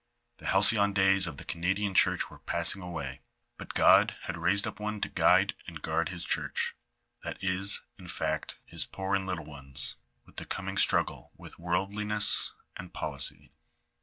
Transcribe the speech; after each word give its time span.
The 0.37 0.47
halcyon 0.47 0.93
days 0.93 1.27
of 1.27 1.37
the 1.37 1.45
Canadian 1.45 1.93
church 1.93 2.31
were 2.31 2.39
passing 2.39 2.81
away, 2.81 3.21
but 3.59 3.75
God 3.75 4.15
had 4.23 4.35
raised 4.35 4.65
up 4.65 4.79
one 4.79 4.99
to 5.01 5.09
guide 5.09 5.53
and 5.67 5.79
guard 5.79 6.09
his 6.09 6.25
church, 6.25 6.75
that 7.23 7.37
is, 7.39 7.83
in 7.99 8.07
fact, 8.07 8.57
his 8.65 8.83
poor 8.83 9.13
and 9.13 9.27
little 9.27 9.45
ones, 9.45 9.97
in 10.27 10.33
the 10.37 10.45
coming 10.45 10.77
struggle 10.79 11.31
with 11.37 11.59
worldliness 11.59 12.51
and 12.75 12.91
policy. 12.95 13.51